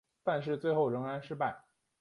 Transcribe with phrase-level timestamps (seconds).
[0.23, 1.63] 但是最后仍然失败。